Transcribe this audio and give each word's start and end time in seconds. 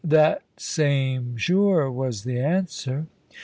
"That 0.03 0.41
same 0.57 1.37
sure," 1.37 1.91
was 1.91 2.23
the 2.23 2.39
answer. 2.39 3.05